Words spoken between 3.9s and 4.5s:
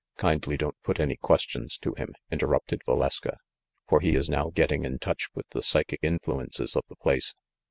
he is now